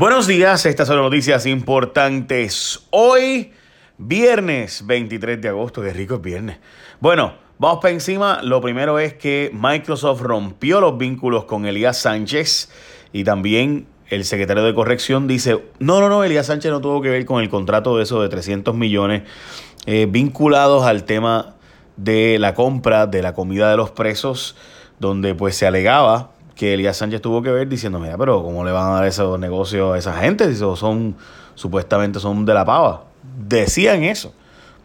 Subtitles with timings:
[0.00, 2.86] Buenos días, estas son noticias importantes.
[2.88, 3.52] Hoy,
[3.98, 6.56] viernes 23 de agosto, qué rico es viernes.
[7.00, 8.40] Bueno, vamos para encima.
[8.42, 12.70] Lo primero es que Microsoft rompió los vínculos con Elías Sánchez
[13.12, 17.10] y también el secretario de corrección dice, no, no, no, Elías Sánchez no tuvo que
[17.10, 19.24] ver con el contrato de eso de 300 millones
[19.84, 21.56] eh, vinculados al tema
[21.98, 24.56] de la compra de la comida de los presos,
[24.98, 26.30] donde pues se alegaba
[26.60, 29.40] que Elías Sánchez tuvo que ver diciendo, mira, pero ¿cómo le van a dar esos
[29.40, 30.46] negocios a esa gente?
[30.52, 31.16] Si son,
[31.54, 33.04] supuestamente son de la pava.
[33.48, 34.34] Decían eso,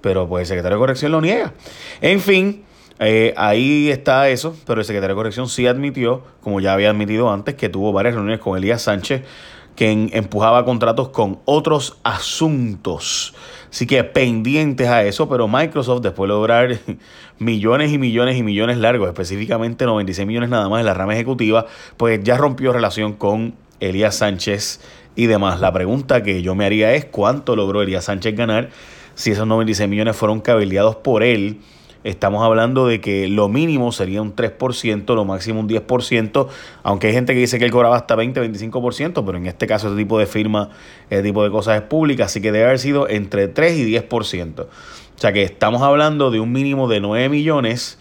[0.00, 1.52] pero pues el secretario de corrección lo niega.
[2.00, 2.62] En fin,
[3.00, 7.32] eh, ahí está eso, pero el secretario de corrección sí admitió, como ya había admitido
[7.32, 9.22] antes, que tuvo varias reuniones con Elías Sánchez,
[9.76, 13.34] que empujaba contratos con otros asuntos.
[13.70, 16.78] Así que pendientes a eso, pero Microsoft, después de lograr
[17.38, 21.66] millones y millones y millones largos, específicamente 96 millones nada más en la rama ejecutiva,
[21.96, 24.80] pues ya rompió relación con Elías Sánchez
[25.16, 25.60] y demás.
[25.60, 28.70] La pregunta que yo me haría es cuánto logró Elías Sánchez ganar
[29.14, 31.60] si esos 96 millones fueron cabildeados por él
[32.04, 36.48] Estamos hablando de que lo mínimo sería un 3%, lo máximo un 10%,
[36.82, 39.88] aunque hay gente que dice que él cobraba hasta 20, 25%, pero en este caso
[39.88, 40.68] ese tipo de firma,
[41.08, 44.60] ese tipo de cosas es pública, así que debe haber sido entre 3 y 10%.
[44.60, 44.68] O
[45.16, 47.98] sea que estamos hablando de un mínimo de 9 millones,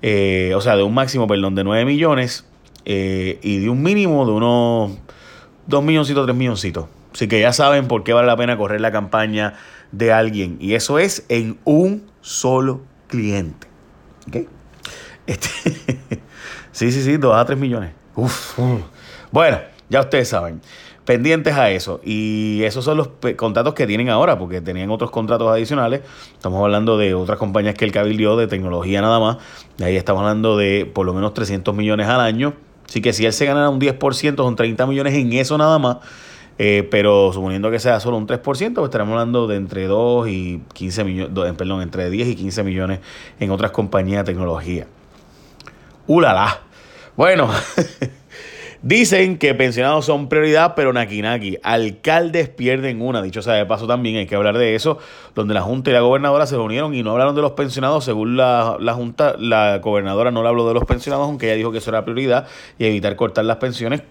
[0.00, 2.46] eh, o sea, de un máximo, perdón, de 9 millones
[2.84, 4.92] eh, y de un mínimo de unos
[5.66, 6.86] 2 milloncitos, 3 milloncitos.
[7.12, 9.54] Así que ya saben por qué vale la pena correr la campaña
[9.90, 10.56] de alguien.
[10.60, 13.66] Y eso es en un solo cliente.
[14.28, 14.48] ¿Ok?
[15.26, 15.48] Este,
[16.72, 17.92] sí, sí, sí, 2 a 3 millones.
[18.14, 18.58] Uf,
[19.30, 19.58] Bueno,
[19.88, 20.60] ya ustedes saben.
[21.04, 22.00] Pendientes a eso.
[22.04, 26.02] Y esos son los contratos que tienen ahora, porque tenían otros contratos adicionales.
[26.32, 29.38] Estamos hablando de otras compañías que el cabildió de tecnología nada más.
[29.76, 32.54] De ahí estamos hablando de por lo menos 300 millones al año.
[32.88, 35.98] Así que si él se gana un 10%, son 30 millones en eso nada más.
[36.62, 40.60] Eh, pero suponiendo que sea solo un 3%, pues estaremos hablando de entre 2 y
[40.74, 43.00] 15 millones, perdón, entre 10 y 15 millones
[43.38, 44.86] en otras compañías de tecnología.
[46.06, 46.60] ¡Ulala!
[47.16, 47.48] Bueno,
[48.82, 51.56] dicen que pensionados son prioridad, pero naki naki.
[51.62, 53.22] Alcaldes pierden una.
[53.22, 54.98] Dicho sea de paso también, hay que hablar de eso,
[55.34, 58.04] donde la Junta y la gobernadora se reunieron y no hablaron de los pensionados.
[58.04, 61.72] Según la, la Junta, la gobernadora no le habló de los pensionados, aunque ella dijo
[61.72, 62.46] que eso era prioridad
[62.78, 64.02] y evitar cortar las pensiones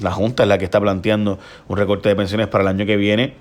[0.00, 1.38] la Junta es la que está planteando
[1.68, 3.34] un recorte de pensiones para el año que viene.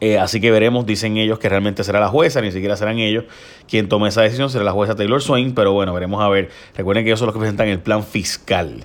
[0.00, 3.24] Eh, así que veremos, dicen ellos que realmente será la jueza, ni siquiera serán ellos
[3.68, 6.50] quien tome esa decisión, será la jueza Taylor Swain, pero bueno, veremos a ver.
[6.76, 8.84] Recuerden que ellos son los que presentan el plan fiscal.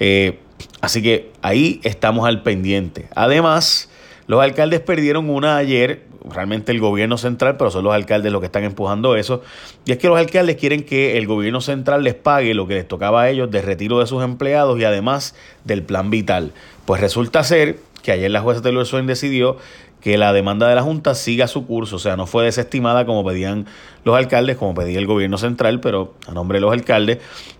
[0.00, 0.38] Eh,
[0.80, 3.08] así que ahí estamos al pendiente.
[3.14, 3.90] Además,
[4.26, 8.46] los alcaldes perdieron una ayer, realmente el gobierno central, pero son los alcaldes los que
[8.46, 9.42] están empujando eso.
[9.84, 12.88] Y es que los alcaldes quieren que el gobierno central les pague lo que les
[12.88, 16.52] tocaba a ellos de retiro de sus empleados y además del plan vital.
[16.84, 19.56] Pues resulta ser que ayer la jueza Taylor Swain decidió
[20.00, 23.24] que la demanda de la Junta siga su curso, o sea, no fue desestimada como
[23.24, 23.66] pedían
[24.04, 27.18] los alcaldes, como pedía el gobierno central, pero a nombre de los alcaldes.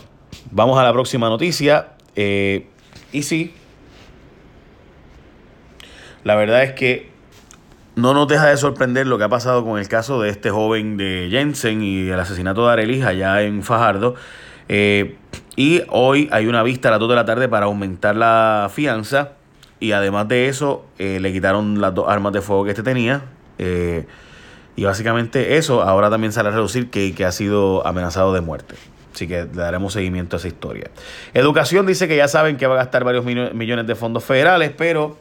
[0.52, 1.90] Vamos a la próxima noticia.
[2.16, 2.68] Eh,
[3.12, 3.54] y sí,
[6.24, 7.12] la verdad es que
[7.96, 10.98] no nos deja de sorprender lo que ha pasado con el caso de este joven
[10.98, 14.16] de Jensen y el asesinato de Arelis allá en Fajardo.
[14.70, 15.18] Eh,
[15.56, 19.34] y hoy hay una vista a las 2 de la tarde para aumentar la fianza.
[19.80, 23.24] Y además de eso, eh, le quitaron las dos armas de fuego que este tenía.
[24.76, 28.76] Y básicamente eso ahora también sale a reducir que, que ha sido amenazado de muerte.
[29.14, 30.90] Así que le daremos seguimiento a esa historia.
[31.34, 35.18] Educación dice que ya saben que va a gastar varios millones de fondos federales, pero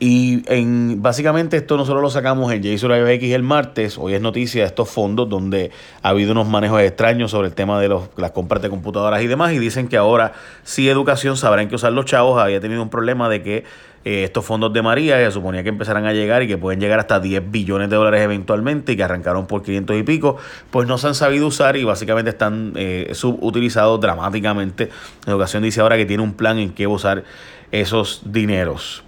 [0.00, 3.98] y en, básicamente esto nosotros lo sacamos en Jason Live X el martes.
[3.98, 5.72] Hoy es noticia de estos fondos donde
[6.02, 9.26] ha habido unos manejos extraños sobre el tema de los, las compras de computadoras y
[9.26, 9.52] demás.
[9.52, 12.40] Y dicen que ahora sí educación sabrán que usar los chavos.
[12.40, 13.64] Había tenido un problema de que
[14.04, 17.00] eh, estos fondos de María se suponía que empezaran a llegar y que pueden llegar
[17.00, 20.36] hasta 10 billones de dólares eventualmente y que arrancaron por 500 y pico.
[20.70, 24.90] Pues no se han sabido usar y básicamente están eh, subutilizados dramáticamente.
[25.26, 27.24] Educación dice ahora que tiene un plan en qué usar
[27.72, 29.02] esos dineros.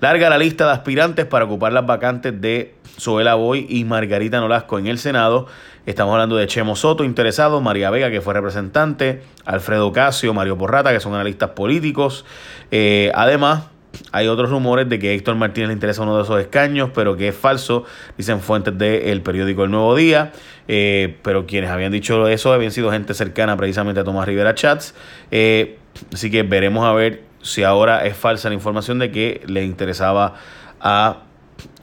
[0.00, 4.78] Larga la lista de aspirantes para ocupar las vacantes de Zoela Boy y Margarita Nolasco
[4.78, 5.46] en el Senado.
[5.86, 10.92] Estamos hablando de Chemo Soto, interesado, María Vega, que fue representante, Alfredo Casio, Mario Porrata,
[10.92, 12.24] que son analistas políticos.
[12.70, 13.64] Eh, además,
[14.12, 17.28] hay otros rumores de que Héctor Martínez le interesa uno de esos escaños, pero que
[17.28, 17.84] es falso,
[18.16, 20.32] dicen fuentes del periódico El Nuevo Día.
[20.68, 24.94] Eh, pero quienes habían dicho eso habían sido gente cercana precisamente a Tomás Rivera Chats.
[25.30, 25.78] Eh,
[26.12, 30.34] así que veremos a ver si ahora es falsa la información de que le interesaba
[30.80, 31.18] a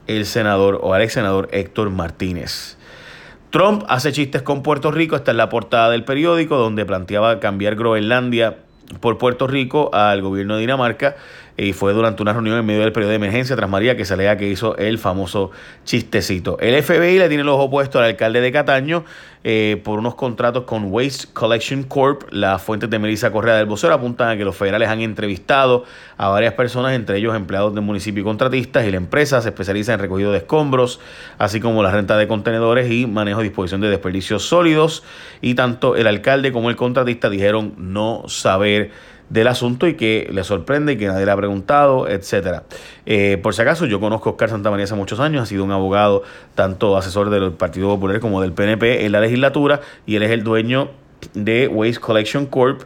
[0.07, 2.77] el senador o al ex senador Héctor Martínez.
[3.51, 7.75] Trump hace chistes con Puerto Rico, está en la portada del periódico donde planteaba cambiar
[7.75, 8.57] Groenlandia
[8.99, 11.15] por Puerto Rico al gobierno de Dinamarca
[11.61, 14.17] y fue durante una reunión en medio del periodo de emergencia tras María que se
[14.17, 15.51] lea que hizo el famoso
[15.85, 16.57] chistecito.
[16.59, 19.05] El FBI le tiene los ojo puesto al alcalde de Cataño
[19.43, 22.23] eh, por unos contratos con Waste Collection Corp.
[22.31, 25.83] Las fuentes de Melissa Correa del Vocero apuntan a que los federales han entrevistado
[26.17, 29.93] a varias personas, entre ellos empleados del municipio y contratistas, y la empresa se especializa
[29.93, 30.99] en recogido de escombros,
[31.37, 35.03] así como la renta de contenedores y manejo y disposición de desperdicios sólidos.
[35.41, 38.89] Y tanto el alcalde como el contratista dijeron no saber
[39.31, 42.63] del asunto y que le sorprende y que nadie le ha preguntado, etcétera.
[43.05, 45.71] Eh, por si acaso, yo conozco a Oscar Santamaría hace muchos años, ha sido un
[45.71, 46.23] abogado,
[46.53, 50.43] tanto asesor del Partido Popular como del PNP en la legislatura, y él es el
[50.43, 50.89] dueño
[51.33, 52.81] de Waste Collection Corp.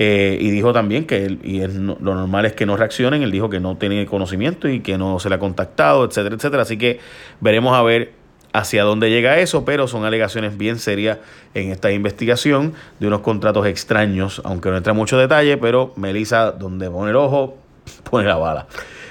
[0.00, 3.50] Eh, y dijo también que él, y lo normal es que no reaccionen, él dijo
[3.50, 6.62] que no tiene conocimiento y que no se le ha contactado, etcétera, etcétera.
[6.62, 7.00] Así que
[7.40, 8.12] veremos a ver
[8.58, 11.18] hacia dónde llega eso, pero son alegaciones bien serias
[11.54, 16.90] en esta investigación de unos contratos extraños, aunque no entra mucho detalle, pero Melissa, donde
[16.90, 17.56] pone el ojo,
[18.10, 18.66] pone la bala.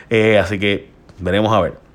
[0.10, 0.90] Eh, así que
[1.20, 1.87] veremos a ver.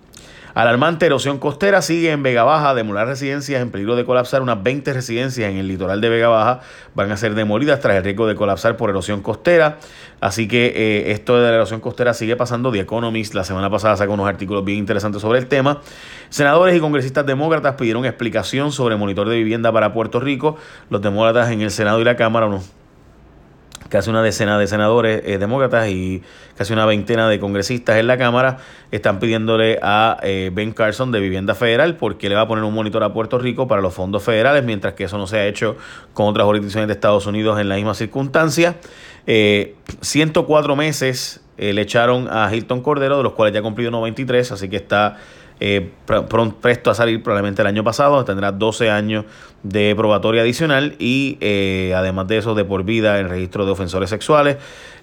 [0.54, 4.42] Alarmante erosión costera sigue en Vega Baja, demolar residencias en peligro de colapsar.
[4.42, 6.60] Unas 20 residencias en el litoral de Vega Baja
[6.94, 9.78] van a ser demolidas tras el riesgo de colapsar por erosión costera.
[10.20, 12.70] Así que eh, esto de la erosión costera sigue pasando.
[12.70, 15.80] The Economist la semana pasada sacó unos artículos bien interesantes sobre el tema.
[16.28, 20.56] Senadores y congresistas demócratas pidieron explicación sobre monitor de vivienda para Puerto Rico.
[20.90, 22.70] Los demócratas en el Senado y la Cámara, unos
[23.92, 26.22] casi una decena de senadores eh, demócratas y
[26.56, 28.56] casi una veintena de congresistas en la Cámara
[28.90, 32.72] están pidiéndole a eh, Ben Carson de Vivienda Federal porque le va a poner un
[32.72, 35.76] monitor a Puerto Rico para los fondos federales, mientras que eso no se ha hecho
[36.14, 38.76] con otras jurisdicciones de Estados Unidos en la misma circunstancia.
[39.26, 44.52] 104 eh, meses le echaron a Hilton Cordero, de los cuales ya ha cumplido 93,
[44.52, 45.18] así que está
[45.64, 45.92] eh,
[46.60, 49.26] presto a salir probablemente el año pasado, tendrá 12 años
[49.62, 54.10] de probatoria adicional y eh, además de eso de por vida en registro de ofensores
[54.10, 54.56] sexuales,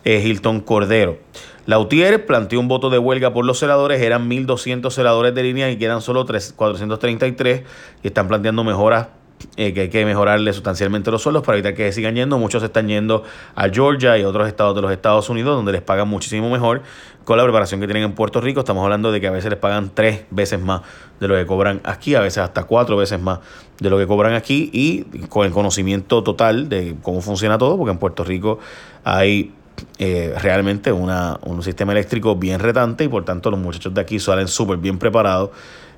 [0.03, 1.17] eh, Hilton Cordero.
[1.65, 5.77] Lautier planteó un voto de huelga por los celadores, eran 1.200 celadores de línea y
[5.77, 7.63] quedan solo 3, 433
[8.03, 9.07] y están planteando mejoras
[9.55, 12.37] eh, que hay que mejorarle sustancialmente los sueldos para evitar que sigan yendo.
[12.37, 13.23] Muchos están yendo
[13.55, 16.81] a Georgia y otros estados de los Estados Unidos donde les pagan muchísimo mejor
[17.25, 18.61] con la preparación que tienen en Puerto Rico.
[18.61, 20.81] Estamos hablando de que a veces les pagan tres veces más
[21.19, 23.39] de lo que cobran aquí, a veces hasta cuatro veces más
[23.79, 27.91] de lo que cobran aquí y con el conocimiento total de cómo funciona todo, porque
[27.91, 28.59] en Puerto Rico
[29.03, 29.53] hay
[29.97, 34.19] eh, realmente una, un sistema eléctrico bien retante y por tanto los muchachos de aquí
[34.19, 35.51] salen súper bien preparados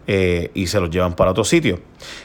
[0.08, 1.80] eh, y se los llevan para otro sitio.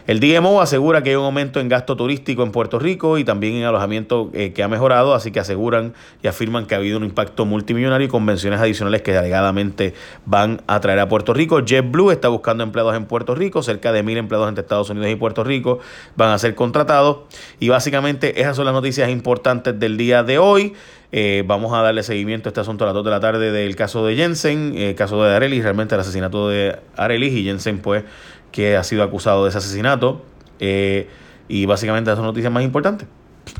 [0.06, 3.54] El DMO asegura que hay un aumento en gasto turístico en Puerto Rico y también
[3.56, 5.92] en alojamiento eh, que ha mejorado, así que aseguran
[6.23, 10.80] y afirman que ha habido un impacto multimillonario y convenciones adicionales que alegadamente van a
[10.80, 11.61] traer a Puerto Rico.
[11.61, 15.16] JetBlue está buscando empleados en Puerto Rico, cerca de mil empleados entre Estados Unidos y
[15.16, 15.78] Puerto Rico
[16.16, 17.18] van a ser contratados
[17.61, 20.75] y básicamente esas son las noticias importantes del día de hoy.
[21.12, 23.76] Eh, vamos a darle seguimiento a este asunto a las 2 de la tarde del
[23.76, 28.04] caso de Jensen, el caso de Arelis, realmente el asesinato de Arelis y Jensen, pues,
[28.52, 30.22] que ha sido acusado de ese asesinato.
[30.58, 31.08] Eh,
[31.48, 33.06] y básicamente esas son noticias más importantes.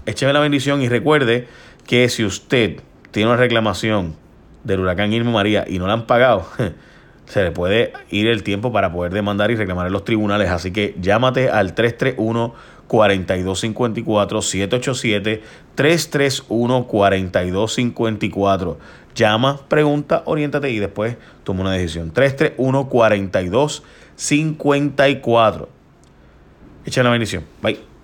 [0.06, 1.46] Écheme la bendición y recuerde
[1.86, 2.80] que si usted
[3.12, 4.16] tiene una reclamación
[4.64, 6.46] del huracán Irma María y no la han pagado,
[7.26, 10.50] se le puede ir el tiempo para poder demandar y reclamar en los tribunales.
[10.50, 12.54] Así que llámate al 331
[12.87, 15.43] 4254 787
[15.75, 18.78] 331 4254.
[19.14, 22.11] Llama, pregunta, oriéntate y después toma una decisión.
[22.11, 25.69] 331 4254.
[26.85, 27.45] Echa la bendición.
[27.62, 27.95] Bye.